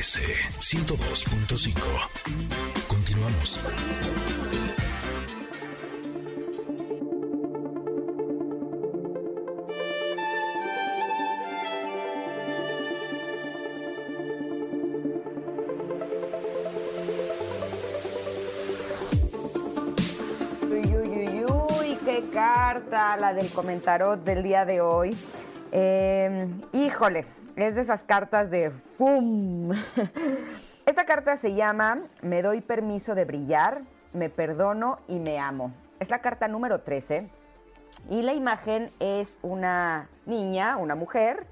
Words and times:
MBS 0.00 0.16
102.5. 0.60 1.76
Continuamos. 2.88 3.60
Carta 22.32 23.16
la 23.16 23.34
del 23.34 23.48
comentarot 23.50 24.22
del 24.24 24.42
día 24.42 24.64
de 24.64 24.80
hoy. 24.80 25.16
Eh, 25.72 26.46
híjole, 26.72 27.26
es 27.62 27.74
de 27.74 27.82
esas 27.82 28.04
cartas 28.04 28.50
de 28.50 28.70
¡fum! 28.70 29.72
Esta 30.86 31.04
carta 31.04 31.36
se 31.36 31.54
llama 31.54 32.02
Me 32.22 32.42
doy 32.42 32.60
permiso 32.60 33.14
de 33.14 33.24
brillar, 33.24 33.82
me 34.12 34.30
perdono 34.30 34.98
y 35.08 35.18
me 35.18 35.38
amo. 35.38 35.72
Es 35.98 36.10
la 36.10 36.20
carta 36.20 36.48
número 36.48 36.80
13 36.80 37.28
y 38.08 38.22
la 38.22 38.32
imagen 38.32 38.90
es 38.98 39.38
una 39.42 40.08
niña, 40.26 40.76
una 40.76 40.94
mujer, 40.94 41.46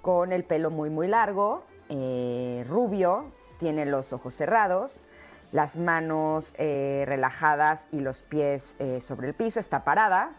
con 0.00 0.32
el 0.32 0.44
pelo 0.44 0.70
muy, 0.70 0.90
muy 0.90 1.06
largo, 1.06 1.64
eh, 1.88 2.64
rubio, 2.68 3.32
tiene 3.58 3.86
los 3.86 4.12
ojos 4.12 4.34
cerrados, 4.34 5.04
las 5.52 5.76
manos 5.76 6.52
eh, 6.56 7.04
relajadas 7.06 7.86
y 7.92 8.00
los 8.00 8.22
pies 8.22 8.74
eh, 8.78 9.00
sobre 9.00 9.28
el 9.28 9.34
piso, 9.34 9.60
está 9.60 9.84
parada. 9.84 10.32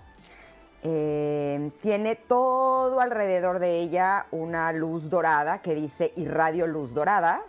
Eh, 0.86 1.72
tiene 1.82 2.18
todo 2.18 3.00
alrededor 3.00 3.60
de 3.60 3.80
ella 3.80 4.26
una 4.32 4.74
luz 4.74 5.10
dorada 5.10 5.62
que 5.62 5.76
dice 5.76 6.12
irradio 6.18 6.68
luz 6.68 6.94
dorada. 6.94 7.42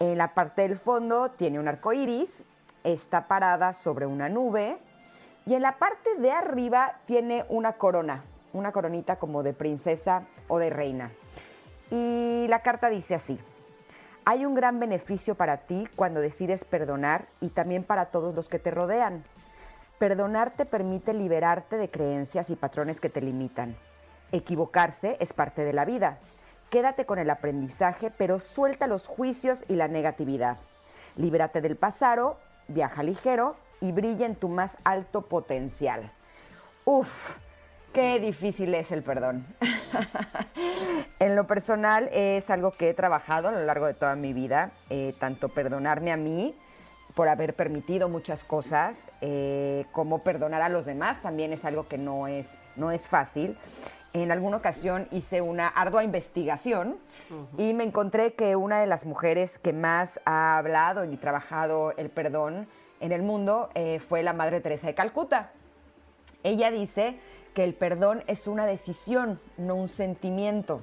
En 0.00 0.18
la 0.18 0.34
parte 0.34 0.62
del 0.62 0.76
fondo 0.76 1.30
tiene 1.30 1.60
un 1.60 1.68
arco 1.68 1.92
iris, 1.92 2.44
está 2.82 3.28
parada 3.28 3.72
sobre 3.72 4.06
una 4.06 4.28
nube 4.28 4.76
y 5.46 5.54
en 5.54 5.62
la 5.62 5.78
parte 5.78 6.16
de 6.16 6.32
arriba 6.32 6.96
tiene 7.06 7.44
una 7.48 7.74
corona, 7.74 8.24
una 8.52 8.72
coronita 8.72 9.16
como 9.16 9.44
de 9.44 9.52
princesa 9.52 10.24
o 10.48 10.58
de 10.58 10.70
reina. 10.70 11.12
Y 11.92 12.46
la 12.48 12.62
carta 12.62 12.88
dice 12.88 13.14
así: 13.14 13.38
hay 14.24 14.44
un 14.44 14.56
gran 14.56 14.80
beneficio 14.80 15.36
para 15.36 15.58
ti 15.58 15.88
cuando 15.94 16.20
decides 16.20 16.64
perdonar 16.64 17.28
y 17.40 17.50
también 17.50 17.84
para 17.84 18.06
todos 18.06 18.34
los 18.34 18.48
que 18.48 18.58
te 18.58 18.72
rodean. 18.72 19.22
Perdonar 19.98 20.52
te 20.52 20.64
permite 20.64 21.12
liberarte 21.12 21.76
de 21.76 21.90
creencias 21.90 22.50
y 22.50 22.56
patrones 22.56 23.00
que 23.00 23.10
te 23.10 23.20
limitan. 23.20 23.76
Equivocarse 24.30 25.16
es 25.18 25.32
parte 25.32 25.64
de 25.64 25.72
la 25.72 25.84
vida. 25.84 26.18
Quédate 26.70 27.04
con 27.04 27.18
el 27.18 27.28
aprendizaje, 27.30 28.12
pero 28.16 28.38
suelta 28.38 28.86
los 28.86 29.08
juicios 29.08 29.64
y 29.66 29.74
la 29.74 29.88
negatividad. 29.88 30.58
Líbrate 31.16 31.60
del 31.60 31.74
pasado, 31.76 32.38
viaja 32.68 33.02
ligero 33.02 33.56
y 33.80 33.90
brilla 33.90 34.26
en 34.26 34.36
tu 34.36 34.48
más 34.48 34.76
alto 34.84 35.22
potencial. 35.22 36.12
Uf, 36.84 37.36
qué 37.92 38.20
difícil 38.20 38.74
es 38.76 38.92
el 38.92 39.02
perdón. 39.02 39.46
en 41.18 41.34
lo 41.34 41.48
personal 41.48 42.08
es 42.12 42.48
algo 42.50 42.70
que 42.70 42.90
he 42.90 42.94
trabajado 42.94 43.48
a 43.48 43.52
lo 43.52 43.64
largo 43.64 43.86
de 43.86 43.94
toda 43.94 44.14
mi 44.14 44.32
vida, 44.32 44.70
eh, 44.90 45.12
tanto 45.18 45.48
perdonarme 45.48 46.12
a 46.12 46.16
mí 46.16 46.54
por 47.18 47.28
haber 47.28 47.54
permitido 47.54 48.08
muchas 48.08 48.44
cosas, 48.44 49.04
eh, 49.22 49.86
como 49.90 50.20
perdonar 50.20 50.62
a 50.62 50.68
los 50.68 50.86
demás 50.86 51.20
también 51.20 51.52
es 51.52 51.64
algo 51.64 51.88
que 51.88 51.98
no 51.98 52.28
es, 52.28 52.46
no 52.76 52.92
es 52.92 53.08
fácil. 53.08 53.58
En 54.12 54.30
alguna 54.30 54.58
ocasión 54.58 55.08
hice 55.10 55.40
una 55.40 55.66
ardua 55.66 56.04
investigación 56.04 56.96
y 57.56 57.74
me 57.74 57.82
encontré 57.82 58.34
que 58.34 58.54
una 58.54 58.80
de 58.80 58.86
las 58.86 59.04
mujeres 59.04 59.58
que 59.58 59.72
más 59.72 60.20
ha 60.26 60.58
hablado 60.58 61.04
y 61.04 61.16
trabajado 61.16 61.92
el 61.96 62.08
perdón 62.08 62.68
en 63.00 63.10
el 63.10 63.24
mundo 63.24 63.68
eh, 63.74 63.98
fue 63.98 64.22
la 64.22 64.32
Madre 64.32 64.60
Teresa 64.60 64.86
de 64.86 64.94
Calcuta. 64.94 65.50
Ella 66.44 66.70
dice 66.70 67.18
que 67.52 67.64
el 67.64 67.74
perdón 67.74 68.22
es 68.28 68.46
una 68.46 68.64
decisión, 68.64 69.40
no 69.56 69.74
un 69.74 69.88
sentimiento, 69.88 70.82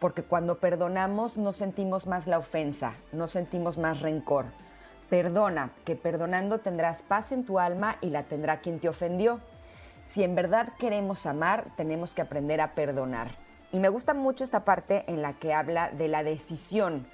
porque 0.00 0.22
cuando 0.22 0.60
perdonamos 0.60 1.36
no 1.36 1.52
sentimos 1.52 2.06
más 2.06 2.26
la 2.26 2.38
ofensa, 2.38 2.94
no 3.12 3.26
sentimos 3.26 3.76
más 3.76 4.00
rencor. 4.00 4.46
Perdona, 5.10 5.70
que 5.84 5.96
perdonando 5.96 6.58
tendrás 6.58 7.02
paz 7.02 7.32
en 7.32 7.44
tu 7.44 7.58
alma 7.58 7.96
y 8.00 8.10
la 8.10 8.24
tendrá 8.24 8.60
quien 8.60 8.80
te 8.80 8.88
ofendió. 8.88 9.40
Si 10.06 10.22
en 10.22 10.34
verdad 10.34 10.68
queremos 10.78 11.26
amar, 11.26 11.66
tenemos 11.76 12.14
que 12.14 12.22
aprender 12.22 12.60
a 12.60 12.74
perdonar. 12.74 13.28
Y 13.72 13.78
me 13.78 13.88
gusta 13.88 14.14
mucho 14.14 14.44
esta 14.44 14.64
parte 14.64 15.04
en 15.08 15.20
la 15.20 15.34
que 15.34 15.52
habla 15.52 15.90
de 15.90 16.08
la 16.08 16.22
decisión. 16.22 17.06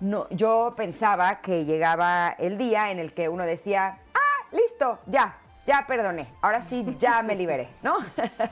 No, 0.00 0.28
yo 0.30 0.74
pensaba 0.76 1.40
que 1.40 1.64
llegaba 1.64 2.34
el 2.38 2.58
día 2.58 2.90
en 2.90 2.98
el 2.98 3.12
que 3.12 3.28
uno 3.28 3.44
decía, 3.44 3.98
ah, 4.14 4.46
listo, 4.52 4.98
ya, 5.06 5.36
ya 5.66 5.84
perdoné, 5.86 6.28
ahora 6.42 6.62
sí 6.62 6.96
ya 6.98 7.22
me 7.22 7.34
liberé, 7.34 7.68
¿no? 7.82 7.96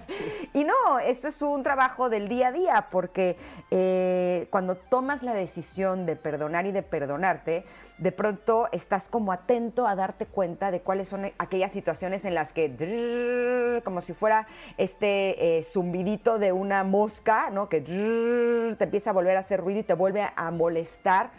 y 0.52 0.64
no, 0.64 0.98
esto 0.98 1.28
es 1.28 1.40
un 1.42 1.62
trabajo 1.62 2.08
del 2.08 2.28
día 2.28 2.48
a 2.48 2.52
día, 2.52 2.88
porque 2.90 3.36
eh, 3.70 4.48
cuando 4.50 4.76
tomas 4.76 5.22
la 5.22 5.32
decisión 5.32 6.06
de 6.06 6.16
perdonar 6.16 6.66
y 6.66 6.72
de 6.72 6.82
perdonarte, 6.82 7.64
de 7.98 8.12
pronto 8.12 8.68
estás 8.72 9.08
como 9.08 9.30
atento 9.30 9.86
a 9.86 9.94
darte 9.94 10.26
cuenta 10.26 10.72
de 10.72 10.80
cuáles 10.80 11.08
son 11.08 11.30
aquellas 11.38 11.70
situaciones 11.72 12.24
en 12.24 12.34
las 12.34 12.52
que, 12.52 13.80
como 13.84 14.00
si 14.00 14.12
fuera 14.12 14.48
este 14.76 15.58
eh, 15.58 15.62
zumbidito 15.62 16.40
de 16.40 16.50
una 16.50 16.82
mosca, 16.82 17.50
¿no? 17.50 17.68
Que 17.68 17.80
te 17.80 18.84
empieza 18.84 19.10
a 19.10 19.12
volver 19.12 19.36
a 19.36 19.40
hacer 19.40 19.60
ruido 19.60 19.80
y 19.80 19.84
te 19.84 19.94
vuelve 19.94 20.28
a 20.34 20.50
molestar 20.50 21.30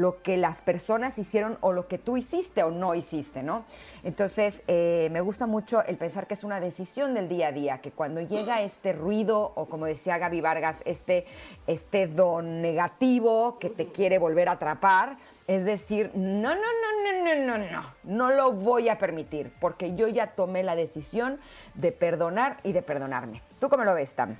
lo 0.00 0.22
que 0.22 0.36
las 0.36 0.62
personas 0.62 1.18
hicieron 1.18 1.58
o 1.60 1.72
lo 1.72 1.86
que 1.86 1.98
tú 1.98 2.16
hiciste 2.16 2.62
o 2.62 2.70
no 2.70 2.94
hiciste, 2.94 3.42
¿no? 3.42 3.64
Entonces, 4.02 4.62
eh, 4.66 5.08
me 5.12 5.20
gusta 5.20 5.46
mucho 5.46 5.84
el 5.84 5.96
pensar 5.96 6.26
que 6.26 6.34
es 6.34 6.42
una 6.42 6.58
decisión 6.58 7.12
del 7.14 7.28
día 7.28 7.48
a 7.48 7.52
día, 7.52 7.78
que 7.78 7.90
cuando 7.90 8.22
llega 8.22 8.62
este 8.62 8.92
ruido 8.92 9.52
o 9.54 9.66
como 9.66 9.86
decía 9.86 10.16
Gaby 10.18 10.40
Vargas, 10.40 10.82
este, 10.86 11.26
este 11.66 12.06
don 12.06 12.62
negativo 12.62 13.58
que 13.58 13.68
te 13.68 13.86
quiere 13.88 14.18
volver 14.18 14.48
a 14.48 14.52
atrapar, 14.52 15.18
es 15.46 15.64
decir, 15.64 16.10
no, 16.14 16.54
no, 16.54 16.60
no, 16.60 17.22
no, 17.22 17.34
no, 17.34 17.58
no, 17.58 17.70
no, 17.70 17.94
no 18.04 18.30
lo 18.30 18.52
voy 18.52 18.88
a 18.88 18.98
permitir, 18.98 19.52
porque 19.60 19.94
yo 19.94 20.08
ya 20.08 20.28
tomé 20.28 20.62
la 20.62 20.76
decisión 20.76 21.38
de 21.74 21.92
perdonar 21.92 22.56
y 22.62 22.72
de 22.72 22.82
perdonarme. 22.82 23.42
¿Tú 23.58 23.68
cómo 23.68 23.84
lo 23.84 23.94
ves, 23.94 24.14
Tam? 24.14 24.36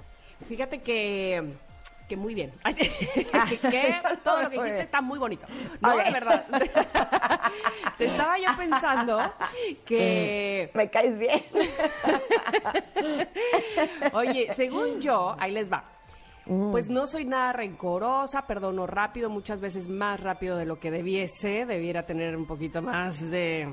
Fíjate 0.46 0.78
que 0.78 1.52
que 2.10 2.16
muy 2.16 2.34
bien. 2.34 2.50
que 3.70 3.94
todo 4.24 4.42
lo 4.42 4.50
que 4.50 4.56
dijiste 4.58 4.80
está 4.82 5.00
muy 5.00 5.18
bonito. 5.18 5.46
No, 5.80 5.94
Ok. 5.94 6.04
de 6.04 6.10
verdad. 6.10 6.44
Te 7.98 8.06
estaba 8.06 8.36
yo 8.38 8.48
pensando 8.56 9.20
que, 9.84 10.70
Me 10.74 10.90
caes 10.90 11.16
bien. 11.18 11.42
oye, 14.12 14.48
según 14.54 15.00
yo, 15.00 15.36
ahí 15.38 15.52
les 15.52 15.70
va. 15.70 15.84
Pues 16.46 16.88
no 16.90 17.06
soy 17.06 17.26
nada 17.26 17.52
rencorosa, 17.52 18.42
perdono 18.46 18.84
rápido, 18.86 19.30
muchas 19.30 19.60
veces 19.60 19.88
más 19.88 20.18
rápido 20.18 20.56
de 20.56 20.64
lo 20.66 20.80
que 20.80 20.90
debiese. 20.90 21.64
Debiera 21.64 22.04
tener 22.06 22.36
un 22.36 22.44
poquito 22.46 22.82
más 22.82 23.20
de, 23.30 23.72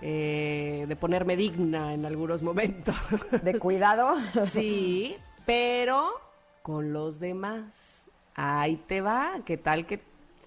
eh, 0.00 0.86
de 0.88 0.96
ponerme 0.96 1.36
digna 1.36 1.92
en 1.92 2.06
algunos 2.06 2.40
momentos. 2.42 2.94
De 3.42 3.58
cuidado. 3.58 4.14
Sí, 4.46 5.16
pero 5.44 6.14
con 6.62 6.92
los 6.92 7.18
demás. 7.18 8.10
Ahí 8.34 8.76
te 8.76 9.00
va. 9.00 9.34
¿Qué 9.44 9.56
tal 9.56 9.86
que 9.86 10.00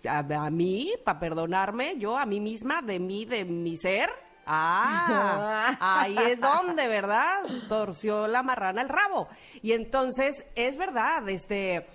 a, 0.07 0.19
a 0.19 0.49
mí, 0.49 0.93
para 1.03 1.19
perdonarme, 1.19 1.97
yo 1.97 2.17
a 2.17 2.25
mí 2.25 2.39
misma, 2.39 2.81
de 2.81 2.99
mí, 2.99 3.25
de 3.25 3.45
mi 3.45 3.75
ser? 3.75 4.09
Ah, 4.47 5.75
ahí 5.79 6.15
es 6.17 6.39
donde, 6.39 6.87
¿verdad? 6.87 7.41
Torció 7.67 8.27
la 8.27 8.43
marrana 8.43 8.81
el 8.81 8.89
rabo. 8.89 9.27
Y 9.61 9.71
entonces, 9.71 10.45
es 10.55 10.77
verdad, 10.77 11.27
este, 11.29 11.87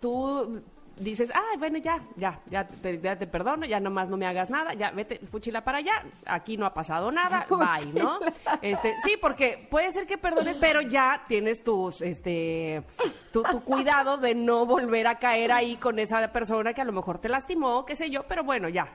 tú 0.00 0.62
dices, 1.00 1.32
ay, 1.34 1.58
bueno, 1.58 1.78
ya, 1.78 2.00
ya, 2.16 2.40
ya 2.50 2.66
te, 2.66 3.00
ya 3.00 3.16
te 3.16 3.26
perdono, 3.26 3.66
ya 3.66 3.80
nomás 3.80 4.08
no 4.08 4.16
me 4.16 4.26
hagas 4.26 4.50
nada, 4.50 4.74
ya 4.74 4.90
vete, 4.90 5.18
fuchila 5.30 5.62
para 5.62 5.78
allá, 5.78 6.04
aquí 6.26 6.56
no 6.56 6.66
ha 6.66 6.74
pasado 6.74 7.10
nada, 7.10 7.46
bye, 7.50 7.92
¿no? 7.92 8.18
Este, 8.62 8.94
sí, 9.04 9.16
porque 9.20 9.66
puede 9.70 9.90
ser 9.90 10.06
que 10.06 10.18
perdones, 10.18 10.58
pero 10.58 10.80
ya 10.80 11.24
tienes 11.28 11.62
tus, 11.62 12.02
este, 12.02 12.82
tu, 13.32 13.42
tu 13.42 13.62
cuidado 13.62 14.16
de 14.18 14.34
no 14.34 14.66
volver 14.66 15.06
a 15.06 15.18
caer 15.18 15.52
ahí 15.52 15.76
con 15.76 15.98
esa 15.98 16.32
persona 16.32 16.72
que 16.72 16.80
a 16.80 16.84
lo 16.84 16.92
mejor 16.92 17.18
te 17.18 17.28
lastimó, 17.28 17.84
qué 17.84 17.96
sé 17.96 18.10
yo, 18.10 18.24
pero 18.28 18.44
bueno, 18.44 18.68
ya, 18.68 18.88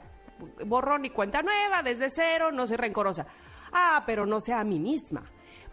borrón 0.66 1.06
y 1.06 1.10
cuenta 1.10 1.42
nueva, 1.42 1.84
desde 1.84 2.10
cero, 2.10 2.52
no 2.52 2.68
soy 2.68 2.78
rencorosa. 2.78 3.26
Ah, 3.72 4.04
pero 4.06 4.26
no 4.26 4.40
sea 4.40 4.60
a 4.60 4.64
mí 4.64 4.78
misma 4.78 5.24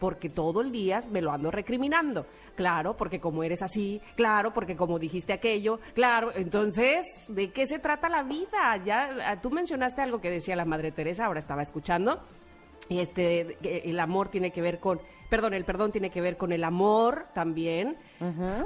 porque 0.00 0.31
todo 0.31 0.62
el 0.62 0.73
día 0.73 1.00
me 1.11 1.23
lo 1.23 1.31
ando 1.31 1.50
recriminando. 1.50 2.26
Claro, 2.56 2.97
porque 2.97 3.20
como 3.20 3.44
eres 3.44 3.62
así, 3.62 4.00
claro, 4.17 4.52
porque 4.52 4.75
como 4.75 4.99
dijiste 4.99 5.32
aquello, 5.32 5.79
claro. 5.94 6.32
Entonces, 6.35 7.06
¿de 7.29 7.52
qué 7.52 7.67
se 7.67 7.79
trata 7.79 8.08
la 8.08 8.23
vida? 8.23 8.82
Ya 8.85 9.11
ah, 9.25 9.41
tú 9.41 9.50
mencionaste 9.50 10.02
algo 10.02 10.20
que 10.20 10.31
decía 10.31 10.56
la 10.56 10.64
Madre 10.64 10.91
Teresa, 10.91 11.26
ahora 11.26 11.38
estaba 11.38 11.62
escuchando. 11.62 12.20
Este, 12.88 13.56
el 13.88 14.00
amor 14.00 14.31
tiene 14.31 14.50
que 14.50 14.62
ver 14.62 14.81
con, 14.81 15.00
perdón, 15.29 15.55
el 15.55 15.64
perdón 15.64 15.93
tiene 15.93 16.11
que 16.11 16.20
ver 16.20 16.37
con 16.37 16.50
el 16.50 16.64
amor 16.64 17.26
también, 17.35 17.96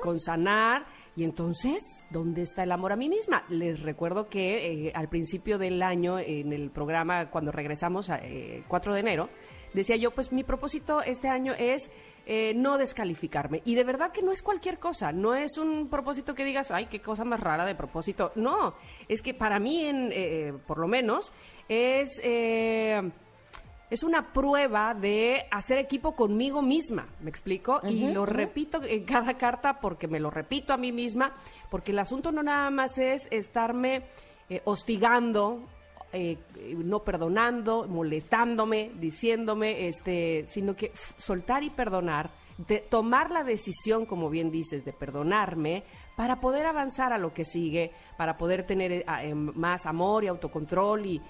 con 0.02 0.18
sanar. 0.18 0.86
Y 1.14 1.24
entonces, 1.24 1.82
¿dónde 2.10 2.42
está 2.42 2.62
el 2.62 2.72
amor 2.72 2.92
a 2.92 2.96
mí 2.96 3.08
misma? 3.10 3.44
Les 3.50 3.82
recuerdo 3.82 4.28
que 4.28 4.86
eh, 4.86 4.92
al 4.94 5.08
principio 5.08 5.58
del 5.58 5.82
año, 5.82 6.18
en 6.18 6.54
el 6.54 6.70
programa, 6.70 7.30
cuando 7.30 7.52
regresamos, 7.52 8.08
a, 8.08 8.18
eh, 8.22 8.64
4 8.66 8.94
de 8.94 9.00
enero, 9.00 9.28
decía 9.74 9.96
yo, 9.96 10.12
pues 10.12 10.32
mi 10.32 10.44
propósito 10.44 11.02
este 11.02 11.28
año 11.28 11.52
es 11.58 11.90
eh, 12.26 12.54
no 12.54 12.78
descalificarme. 12.78 13.60
Y 13.66 13.74
de 13.74 13.84
verdad 13.84 14.10
que 14.10 14.22
no 14.22 14.32
es 14.32 14.42
cualquier 14.42 14.78
cosa, 14.78 15.12
no 15.12 15.34
es 15.34 15.58
un 15.58 15.88
propósito 15.88 16.34
que 16.34 16.44
digas, 16.44 16.70
ay, 16.70 16.86
qué 16.86 17.00
cosa 17.00 17.24
más 17.24 17.40
rara 17.40 17.66
de 17.66 17.74
propósito. 17.74 18.32
No, 18.34 18.74
es 19.08 19.20
que 19.20 19.34
para 19.34 19.58
mí, 19.58 19.84
en, 19.84 20.10
eh, 20.12 20.54
por 20.66 20.78
lo 20.78 20.88
menos, 20.88 21.32
es... 21.68 22.18
eh, 22.22 23.02
es 23.90 24.02
una 24.02 24.32
prueba 24.32 24.94
de 24.94 25.44
hacer 25.52 25.78
equipo 25.78 26.16
conmigo 26.16 26.62
misma, 26.62 27.06
¿me 27.20 27.30
explico? 27.30 27.80
y 27.86 28.08
lo 28.12 28.26
repito 28.26 28.82
en 28.82 29.04
cada 29.04 29.34
carta 29.34 29.78
porque 29.78 30.08
me 30.08 30.18
lo 30.18 30.30
repito 30.30 30.72
a 30.72 30.76
mí 30.76 30.90
misma, 30.90 31.36
porque 31.70 31.92
el 31.92 31.98
asunto 32.00 32.32
no 32.32 32.42
nada 32.42 32.70
más 32.70 32.98
es 32.98 33.28
estarme 33.30 34.02
eh, 34.48 34.62
hostigando, 34.64 35.68
eh, 36.14 36.38
no 36.76 37.00
perdonando, 37.00 37.86
molestándome, 37.88 38.92
diciéndome, 38.98 39.88
este, 39.88 40.44
sino 40.46 40.74
que 40.74 40.92
soltar 41.18 41.62
y 41.62 41.70
perdonar, 41.70 42.30
tomar 42.88 43.30
la 43.30 43.42
decisión, 43.42 44.06
como 44.06 44.30
bien 44.30 44.50
dices, 44.50 44.84
de 44.84 44.92
perdonarme 44.92 45.82
para 46.16 46.40
poder 46.40 46.66
avanzar 46.66 47.12
a 47.12 47.18
lo 47.18 47.32
que 47.32 47.44
sigue, 47.44 47.90
para 48.16 48.36
poder 48.36 48.64
tener 48.64 48.92
eh, 48.92 49.04
em, 49.22 49.52
más 49.54 49.86
amor 49.86 50.24
y 50.24 50.28
autocontrol 50.28 51.04
y, 51.04 51.20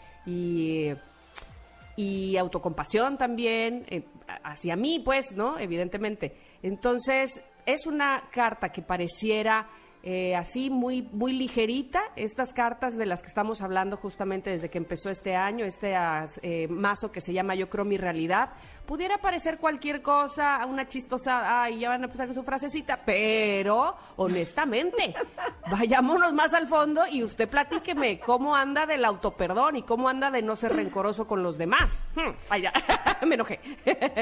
y 1.96 2.36
autocompasión 2.36 3.16
también 3.16 3.86
eh, 3.88 4.04
hacia 4.42 4.76
mí, 4.76 5.00
pues, 5.04 5.34
¿no? 5.34 5.58
Evidentemente. 5.58 6.36
Entonces, 6.62 7.42
es 7.66 7.86
una 7.86 8.28
carta 8.30 8.70
que 8.70 8.82
pareciera 8.82 9.68
eh, 10.06 10.36
así 10.36 10.68
muy, 10.68 11.08
muy 11.12 11.32
ligerita, 11.32 12.02
estas 12.14 12.52
cartas 12.52 12.94
de 12.98 13.06
las 13.06 13.22
que 13.22 13.28
estamos 13.28 13.62
hablando 13.62 13.96
justamente 13.96 14.50
desde 14.50 14.68
que 14.68 14.76
empezó 14.76 15.08
este 15.08 15.34
año, 15.34 15.64
este 15.64 15.96
as- 15.96 16.38
eh, 16.42 16.68
mazo 16.68 17.10
que 17.10 17.22
se 17.22 17.32
llama 17.32 17.54
Yo 17.54 17.70
creo 17.70 17.86
mi 17.86 17.96
realidad, 17.96 18.50
pudiera 18.84 19.16
parecer 19.16 19.56
cualquier 19.56 20.02
cosa, 20.02 20.64
una 20.66 20.86
chistosa, 20.86 21.62
ay, 21.62 21.78
ya 21.78 21.88
van 21.88 22.02
a 22.02 22.04
empezar 22.04 22.26
con 22.26 22.34
su 22.34 22.42
frasecita, 22.42 23.00
pero 23.06 23.96
honestamente, 24.16 25.14
vayámonos 25.70 26.34
más 26.34 26.52
al 26.52 26.66
fondo 26.66 27.06
y 27.10 27.22
usted 27.24 27.48
platíqueme 27.48 28.18
cómo 28.20 28.54
anda 28.54 28.84
del 28.84 29.06
autoperdón 29.06 29.76
y 29.76 29.82
cómo 29.84 30.10
anda 30.10 30.30
de 30.30 30.42
no 30.42 30.54
ser 30.54 30.76
rencoroso 30.76 31.26
con 31.26 31.42
los 31.42 31.56
demás. 31.56 32.02
Hmm, 32.14 32.32
me 33.26 33.36
enojé. 33.36 33.58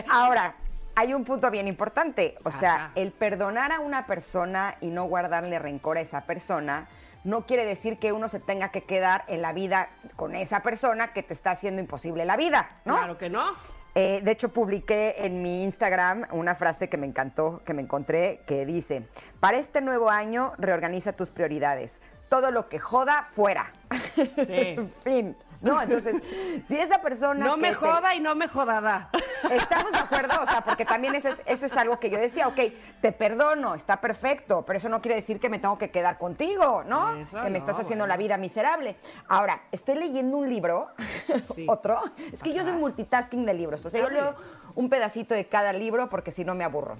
Ahora, 0.08 0.54
hay 0.94 1.14
un 1.14 1.24
punto 1.24 1.50
bien 1.50 1.68
importante. 1.68 2.36
O 2.44 2.52
sea, 2.52 2.92
el 2.94 3.12
perdonar 3.12 3.72
a 3.72 3.80
una 3.80 4.06
persona 4.06 4.76
y 4.80 4.88
no 4.88 5.04
guardarle 5.04 5.58
rencor 5.58 5.98
a 5.98 6.00
esa 6.00 6.22
persona 6.22 6.88
no 7.24 7.46
quiere 7.46 7.64
decir 7.64 7.98
que 7.98 8.12
uno 8.12 8.28
se 8.28 8.40
tenga 8.40 8.70
que 8.70 8.82
quedar 8.82 9.24
en 9.28 9.42
la 9.42 9.52
vida 9.52 9.90
con 10.16 10.34
esa 10.34 10.62
persona 10.62 11.12
que 11.12 11.22
te 11.22 11.34
está 11.34 11.52
haciendo 11.52 11.80
imposible 11.80 12.24
la 12.24 12.36
vida, 12.36 12.80
¿no? 12.84 12.96
Claro 12.96 13.18
que 13.18 13.30
no. 13.30 13.54
Eh, 13.94 14.20
de 14.24 14.30
hecho, 14.30 14.48
publiqué 14.48 15.14
en 15.18 15.42
mi 15.42 15.62
Instagram 15.64 16.26
una 16.32 16.54
frase 16.54 16.88
que 16.88 16.96
me 16.96 17.06
encantó, 17.06 17.62
que 17.64 17.74
me 17.74 17.82
encontré, 17.82 18.40
que 18.46 18.64
dice, 18.64 19.06
para 19.38 19.58
este 19.58 19.82
nuevo 19.82 20.10
año 20.10 20.54
reorganiza 20.58 21.12
tus 21.12 21.30
prioridades. 21.30 22.00
Todo 22.28 22.50
lo 22.50 22.68
que 22.68 22.78
joda, 22.78 23.28
fuera. 23.32 23.72
Sí. 24.46 24.76
fin. 25.04 25.36
No, 25.62 25.80
entonces, 25.80 26.16
si 26.66 26.76
esa 26.76 27.00
persona... 27.00 27.44
No 27.46 27.54
que 27.54 27.60
me 27.60 27.68
te- 27.68 27.74
joda 27.76 28.14
y 28.14 28.20
no 28.20 28.34
me 28.34 28.48
jodada. 28.48 29.08
Estamos 29.50 29.92
de 29.92 29.98
acuerdo, 29.98 30.42
o 30.42 30.50
sea, 30.50 30.62
porque 30.62 30.84
también 30.84 31.14
eso 31.14 31.28
es, 31.28 31.42
eso 31.46 31.66
es 31.66 31.76
algo 31.76 31.98
que 32.00 32.10
yo 32.10 32.18
decía, 32.18 32.48
ok, 32.48 32.58
te 33.00 33.12
perdono, 33.12 33.74
está 33.74 34.00
perfecto, 34.00 34.64
pero 34.66 34.78
eso 34.78 34.88
no 34.88 35.00
quiere 35.00 35.14
decir 35.16 35.38
que 35.40 35.48
me 35.48 35.58
tengo 35.58 35.78
que 35.78 35.90
quedar 35.90 36.18
contigo, 36.18 36.82
¿no? 36.86 37.14
Eso 37.16 37.36
que 37.38 37.44
me 37.44 37.50
no, 37.50 37.56
estás 37.58 37.76
haciendo 37.76 38.02
bueno. 38.04 38.06
la 38.08 38.16
vida 38.16 38.36
miserable. 38.36 38.96
Ahora, 39.28 39.62
estoy 39.72 39.94
leyendo 39.96 40.36
un 40.36 40.48
libro, 40.50 40.88
Sí. 41.54 41.66
otro, 41.68 41.98
es 42.32 42.40
que 42.42 42.52
yo 42.52 42.64
soy 42.64 42.72
multitasking 42.72 43.46
de 43.46 43.54
libros, 43.54 43.84
o 43.86 43.90
sea, 43.90 44.02
yo 44.02 44.10
leo 44.10 44.34
un 44.74 44.88
pedacito 44.88 45.34
de 45.34 45.46
cada 45.46 45.72
libro 45.72 46.08
porque 46.08 46.30
si 46.32 46.44
no 46.44 46.54
me 46.54 46.64
aburro. 46.64 46.96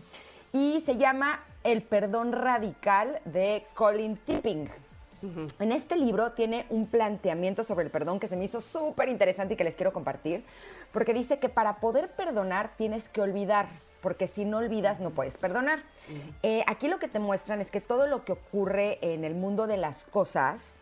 Y 0.53 0.83
se 0.87 0.97
llama 0.99 1.41
El 1.65 1.83
perdón 1.83 2.33
radical 2.33 3.21
de 3.25 3.67
Colin 3.75 4.17
Tipping. 4.19 4.69
En 5.59 5.73
este 5.73 5.97
libro 5.97 6.33
tiene 6.33 6.67
un 6.69 6.87
planteamiento 6.87 7.63
sobre 7.63 7.85
el 7.85 7.91
perdón 7.91 8.19
que 8.19 8.29
se 8.29 8.37
me 8.37 8.45
hizo 8.45 8.61
súper 8.61 9.09
interesante 9.09 9.55
y 9.55 9.57
que 9.57 9.65
les 9.65 9.77
quiero 9.77 9.93
compartir, 9.93 10.45
porque 10.93 11.15
dice 11.15 11.39
que 11.39 11.49
para 11.49 11.77
poder 11.77 12.11
perdonar 12.11 12.77
tienes 12.77 13.09
que 13.09 13.21
olvidar, 13.21 13.69
porque 14.01 14.27
si 14.27 14.45
no 14.45 14.59
olvidas 14.59 14.99
no 15.01 15.11
puedes 15.11 15.39
perdonar. 15.39 15.83
Eh, 16.43 16.65
aquí 16.67 16.89
lo 16.89 16.99
que 16.99 17.09
te 17.09 17.21
muestran 17.21 17.61
es 17.61 17.71
que 17.71 17.81
todo 17.81 18.07
lo 18.07 18.25
que 18.25 18.33
ocurre 18.33 18.99
en 19.01 19.25
el 19.25 19.35
mundo 19.35 19.67
de 19.67 19.77
las 19.77 20.05
cosas 20.05 20.75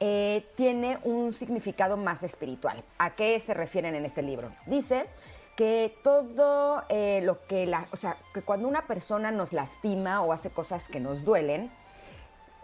eh, 0.00 0.46
tiene 0.56 0.98
un 1.04 1.32
significado 1.32 1.96
más 1.96 2.22
espiritual. 2.22 2.82
¿A 2.98 3.14
qué 3.14 3.38
se 3.40 3.54
refieren 3.54 3.94
en 3.94 4.04
este 4.04 4.22
libro? 4.22 4.50
Dice 4.66 5.06
que 5.54 5.94
todo 6.02 6.82
eh, 6.88 7.20
lo 7.22 7.46
que 7.46 7.66
la, 7.66 7.86
o 7.92 7.96
sea, 7.96 8.16
que 8.32 8.40
cuando 8.40 8.66
una 8.66 8.86
persona 8.86 9.30
nos 9.30 9.52
lastima 9.52 10.22
o 10.22 10.32
hace 10.32 10.50
cosas 10.50 10.88
que 10.88 10.98
nos 10.98 11.24
duelen, 11.24 11.70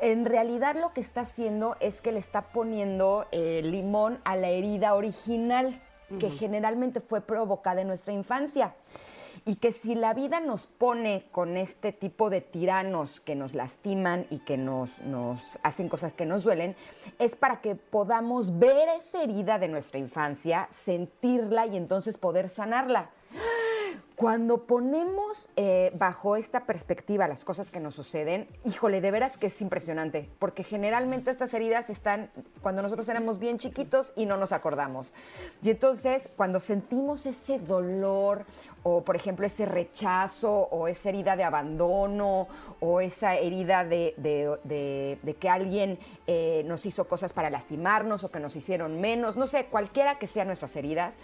en 0.01 0.25
realidad 0.25 0.77
lo 0.77 0.93
que 0.93 1.01
está 1.01 1.23
haciendo 1.23 1.77
es 1.81 2.01
que 2.01 2.13
le 2.13 2.19
está 2.19 2.43
poniendo 2.43 3.27
eh, 3.33 3.63
limón 3.65 4.21
a 4.25 4.37
la 4.37 4.49
herida 4.49 4.95
original 4.95 5.81
que 6.21 6.31
generalmente 6.31 7.01
fue 7.01 7.21
provocada 7.21 7.83
en 7.83 7.89
nuestra 7.89 8.15
infancia. 8.15 8.75
Y 9.45 9.57
que 9.57 9.73
si 9.73 9.95
la 9.95 10.15
vida 10.15 10.41
nos 10.41 10.67
pone 10.67 11.27
con 11.31 11.57
este 11.57 11.93
tipo 11.93 12.29
de 12.29 12.41
tiranos 12.41 13.21
que 13.21 13.35
nos 13.35 13.55
lastiman 13.55 14.27
y 14.31 14.41
que 14.41 14.57
nos, 14.57 15.01
nos 15.03 15.59
hacen 15.63 15.89
cosas 15.89 16.13
que 16.13 16.27
nos 16.27 16.43
duelen, 16.43 16.77
es 17.19 17.37
para 17.37 17.61
que 17.61 17.75
podamos 17.75 18.59
ver 18.59 18.89
esa 18.99 19.23
herida 19.23 19.59
de 19.59 19.69
nuestra 19.69 19.99
infancia, 19.99 20.69
sentirla 20.85 21.67
y 21.67 21.77
entonces 21.77 22.19
poder 22.19 22.49
sanarla. 22.49 23.11
Cuando 24.19 24.67
ponemos 24.67 25.49
eh, 25.55 25.93
bajo 25.95 26.35
esta 26.35 26.67
perspectiva 26.67 27.29
las 27.29 27.45
cosas 27.45 27.71
que 27.71 27.79
nos 27.79 27.95
suceden, 27.95 28.49
híjole, 28.65 29.01
de 29.01 29.13
veras 29.13 29.39
que 29.39 29.47
es 29.47 29.63
impresionante, 29.63 30.29
porque 30.41 30.65
generalmente 30.65 31.31
estas 31.31 31.55
heridas 31.55 31.89
están 31.89 32.29
cuando 32.61 32.83
nosotros 32.83 33.09
éramos 33.09 33.39
bien 33.39 33.59
chiquitos 33.59 34.13
y 34.17 34.27
no 34.27 34.37
nos 34.37 34.51
acordamos. 34.51 35.15
Y 35.63 35.71
entonces, 35.71 36.29
cuando 36.37 36.59
sentimos 36.59 37.27
ese 37.27 37.61
dolor, 37.61 38.45
o 38.83 39.05
por 39.05 39.15
ejemplo 39.15 39.47
ese 39.47 39.67
rechazo, 39.67 40.63
o 40.73 40.89
esa 40.89 41.11
herida 41.11 41.37
de 41.37 41.45
abandono, 41.45 42.49
o 42.81 43.01
esa 43.01 43.37
herida 43.37 43.85
de, 43.85 44.17
que 45.39 45.49
alguien 45.49 45.97
eh, 46.27 46.65
nos 46.67 46.87
hizo 46.87 47.07
cosas 47.07 47.33
para 47.33 47.51
lastimarnos, 47.51 48.25
o 48.25 48.33
que 48.33 48.41
nos 48.41 48.57
hicieron 48.57 49.01
menos, 49.01 49.37
no 49.37 49.47
sé, 49.47 49.67
cualquiera 49.67 50.19
que 50.19 50.27
sean 50.27 50.49
nuestras 50.49 50.75
heridas, 50.75 51.15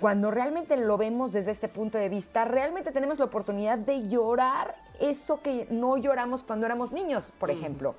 cuando 0.00 0.30
realmente 0.30 0.76
lo 0.78 0.96
vemos 0.96 1.30
desde 1.30 1.50
este 1.50 1.68
punto 1.68 1.98
de 1.98 2.08
vista, 2.08 2.46
realmente 2.46 2.90
tenemos 2.90 3.18
la 3.18 3.26
oportunidad 3.26 3.78
de 3.78 4.08
llorar 4.08 4.74
eso 4.98 5.42
que 5.42 5.66
no 5.70 5.98
lloramos 5.98 6.42
cuando 6.42 6.64
éramos 6.64 6.90
niños, 6.90 7.32
por 7.38 7.50
ejemplo. 7.50 7.94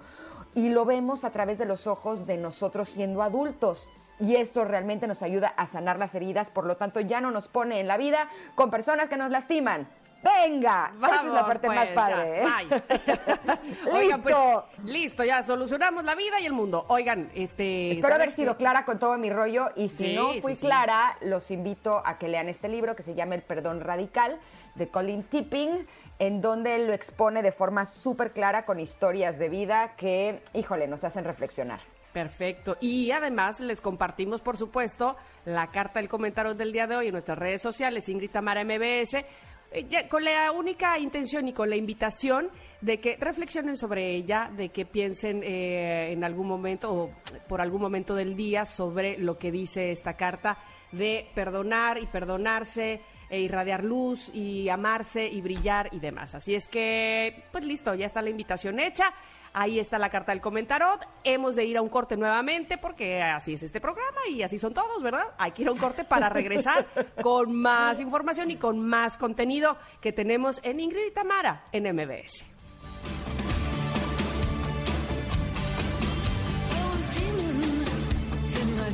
Y 0.55 0.69
lo 0.69 0.83
vemos 0.83 1.23
a 1.23 1.29
través 1.29 1.59
de 1.59 1.65
los 1.65 1.85
ojos 1.85 2.25
de 2.25 2.37
nosotros 2.37 2.89
siendo 2.89 3.21
adultos. 3.21 3.87
Y 4.19 4.35
eso 4.35 4.65
realmente 4.65 5.07
nos 5.07 5.21
ayuda 5.21 5.47
a 5.49 5.67
sanar 5.67 5.99
las 5.99 6.13
heridas, 6.15 6.49
por 6.49 6.65
lo 6.65 6.75
tanto 6.75 6.99
ya 6.99 7.21
no 7.21 7.31
nos 7.31 7.47
pone 7.47 7.79
en 7.79 7.87
la 7.87 7.97
vida 7.97 8.29
con 8.55 8.71
personas 8.71 9.07
que 9.07 9.17
nos 9.17 9.29
lastiman. 9.29 9.87
Venga, 10.23 10.91
esa 10.97 11.05
es 11.07 11.11
la 11.23 11.31
Vamos, 11.31 11.41
parte 11.43 11.67
pues, 11.67 11.75
más 11.75 11.89
ya, 11.89 11.95
padre. 11.95 12.41
¿eh? 12.41 12.45
bye. 12.45 13.91
Oigan, 13.91 14.21
pues, 14.21 14.35
Listo. 14.35 14.65
listo, 14.85 15.23
ya 15.23 15.41
solucionamos 15.41 16.03
la 16.03 16.13
vida 16.15 16.39
y 16.39 16.45
el 16.45 16.53
mundo. 16.53 16.85
Oigan, 16.89 17.31
este. 17.33 17.91
Espero 17.91 18.13
haber 18.15 18.27
¿sabes 18.27 18.35
sido 18.35 18.57
clara 18.57 18.85
con 18.85 18.99
todo 18.99 19.17
mi 19.17 19.29
rollo 19.31 19.69
y 19.75 19.89
si 19.89 20.05
Sí, 20.05 20.15
no 20.15 20.33
fui 20.41 20.55
sí. 20.55 20.61
clara, 20.65 21.17
los 21.21 21.49
invito 21.49 22.01
a 22.05 22.17
que 22.19 22.27
lean 22.27 22.49
este 22.49 22.69
libro 22.69 22.95
que 22.95 23.03
se 23.03 23.15
llama 23.15 23.35
El 23.35 23.41
Perdón 23.41 23.81
Radical 23.81 24.37
de 24.75 24.87
Colin 24.89 25.23
Tipping, 25.23 25.87
en 26.19 26.41
donde 26.41 26.75
él 26.75 26.87
lo 26.87 26.93
expone 26.93 27.41
de 27.41 27.51
forma 27.51 27.85
súper 27.85 28.31
clara 28.31 28.63
con 28.65 28.79
historias 28.79 29.39
de 29.39 29.49
vida 29.49 29.95
que, 29.97 30.41
híjole, 30.53 30.87
nos 30.87 31.03
hacen 31.03 31.23
reflexionar. 31.23 31.79
Perfecto. 32.13 32.75
Y 32.81 33.09
además 33.11 33.59
les 33.61 33.79
compartimos, 33.79 34.41
por 34.41 34.57
supuesto, 34.57 35.15
la 35.45 35.67
carta 35.71 35.99
del 35.99 36.09
comentario 36.09 36.53
del 36.53 36.73
día 36.73 36.85
de 36.85 36.95
hoy 36.97 37.07
en 37.07 37.13
nuestras 37.13 37.39
redes 37.39 37.61
sociales, 37.61 38.07
Ingrid 38.09 38.29
Tamara 38.31 38.63
MBS, 38.65 39.23
eh, 39.71 40.07
con 40.09 40.23
la 40.25 40.51
única 40.51 40.99
intención 40.99 41.47
y 41.47 41.53
con 41.53 41.69
la 41.69 41.77
invitación 41.77 42.49
de 42.81 42.99
que 42.99 43.15
reflexionen 43.17 43.77
sobre 43.77 44.15
ella, 44.15 44.51
de 44.55 44.69
que 44.69 44.85
piensen 44.85 45.41
eh, 45.43 46.11
en 46.11 46.23
algún 46.25 46.47
momento 46.47 46.93
o 46.93 47.11
por 47.47 47.61
algún 47.61 47.81
momento 47.81 48.13
del 48.13 48.35
día 48.35 48.65
sobre 48.65 49.17
lo 49.17 49.37
que 49.37 49.51
dice 49.51 49.91
esta 49.91 50.15
carta 50.17 50.57
de 50.91 51.29
perdonar 51.33 51.99
y 51.99 52.07
perdonarse 52.07 53.01
e 53.29 53.39
irradiar 53.39 53.85
luz 53.85 54.29
y 54.33 54.67
amarse 54.67 55.25
y 55.25 55.39
brillar 55.41 55.87
y 55.93 55.99
demás. 55.99 56.35
Así 56.35 56.53
es 56.53 56.67
que, 56.67 57.45
pues 57.53 57.63
listo, 57.63 57.95
ya 57.95 58.07
está 58.07 58.21
la 58.21 58.29
invitación 58.29 58.77
hecha. 58.77 59.13
Ahí 59.53 59.79
está 59.79 59.99
la 59.99 60.09
carta 60.09 60.31
del 60.31 60.41
comentarot. 60.41 61.05
Hemos 61.23 61.55
de 61.55 61.65
ir 61.65 61.77
a 61.77 61.81
un 61.81 61.89
corte 61.89 62.15
nuevamente 62.15 62.77
porque 62.77 63.21
así 63.21 63.53
es 63.53 63.63
este 63.63 63.81
programa 63.81 64.19
y 64.29 64.43
así 64.43 64.57
son 64.57 64.73
todos, 64.73 65.03
¿verdad? 65.03 65.25
Hay 65.37 65.51
que 65.51 65.63
ir 65.63 65.67
a 65.67 65.71
un 65.71 65.77
corte 65.77 66.03
para 66.03 66.29
regresar 66.29 66.87
con 67.21 67.53
más 67.53 67.99
información 67.99 68.51
y 68.51 68.55
con 68.55 68.79
más 68.79 69.17
contenido 69.17 69.77
que 69.99 70.13
tenemos 70.13 70.59
en 70.63 70.79
Ingrid 70.79 71.07
y 71.07 71.11
Tamara 71.11 71.65
en 71.71 71.93
MBS. 71.93 72.45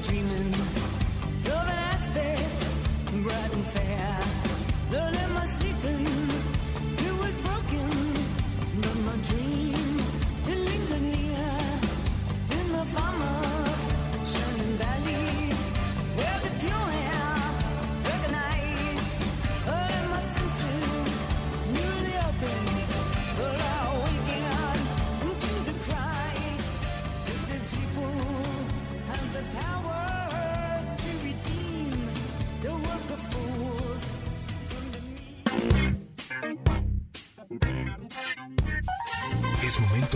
dreaming 0.04 0.54
of 0.54 1.50
an 1.50 1.70
aspect 1.70 3.24
bright 3.24 3.54
and 3.54 3.66
fair. 3.66 4.17